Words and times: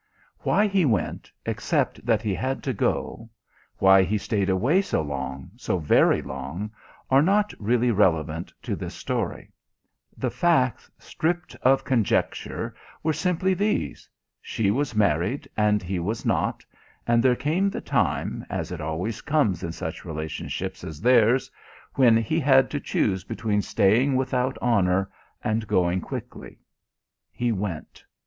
Why 0.39 0.65
he 0.65 0.83
went, 0.83 1.31
except 1.45 2.03
that 2.07 2.23
he 2.23 2.33
had 2.33 2.63
to 2.63 2.73
go; 2.73 3.29
why 3.77 4.01
he 4.01 4.17
stayed 4.17 4.49
away 4.49 4.81
so 4.81 5.03
long, 5.03 5.51
so 5.57 5.77
very 5.77 6.23
long, 6.23 6.71
are 7.11 7.21
not 7.21 7.53
really 7.59 7.91
relevant 7.91 8.51
to 8.63 8.75
this 8.75 8.95
story; 8.95 9.51
the 10.17 10.31
facts, 10.31 10.89
stripped 10.97 11.55
of 11.61 11.83
conjecture, 11.83 12.73
were 13.03 13.13
simply 13.13 13.53
these: 13.53 14.09
she 14.41 14.71
was 14.71 14.95
married, 14.95 15.47
and 15.55 15.83
he 15.83 15.99
was 15.99 16.25
not, 16.25 16.65
and 17.05 17.21
there 17.21 17.35
came 17.35 17.69
the 17.69 17.79
time, 17.79 18.43
as 18.49 18.71
it 18.71 18.81
always 18.81 19.21
comes 19.21 19.61
in 19.61 19.71
such 19.71 20.03
relationships 20.03 20.83
as 20.83 20.99
theirs, 20.99 21.51
when 21.93 22.17
he 22.17 22.39
had 22.39 22.71
to 22.71 22.79
choose 22.79 23.23
between 23.23 23.61
staying 23.61 24.15
without 24.15 24.57
honour 24.63 25.11
and 25.43 25.67
going 25.67 26.01
quickly. 26.01 26.57
He 27.31 27.51
went. 27.51 28.03